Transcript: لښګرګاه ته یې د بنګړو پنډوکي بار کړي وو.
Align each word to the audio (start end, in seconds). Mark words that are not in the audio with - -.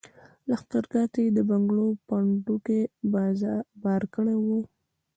لښګرګاه 0.49 1.05
ته 1.13 1.19
یې 1.25 1.29
د 1.37 1.39
بنګړو 1.49 1.87
پنډوکي 2.07 2.79
بار 3.83 4.01
کړي 4.13 4.35
وو. 4.43 4.59